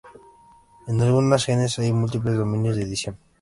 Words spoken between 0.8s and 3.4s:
En algunos genes hay múltiples dominios de edición.